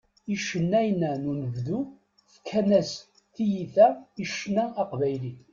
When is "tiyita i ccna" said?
3.33-4.63